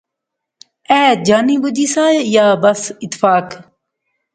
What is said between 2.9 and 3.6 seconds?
اتفاق